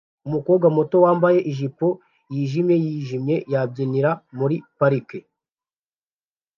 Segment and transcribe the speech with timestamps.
[0.27, 1.87] Umukobwa muto wambaye ijipo
[2.33, 5.19] yijimye yijimye yabyinira muri parike